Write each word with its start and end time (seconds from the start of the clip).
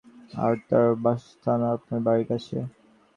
আর 0.43 0.53
তাঁর 0.67 0.87
বাসস্থানও 1.03 1.67
আপনার 1.75 1.99
বাড়ীর 2.05 2.25
কাছে। 2.31 2.57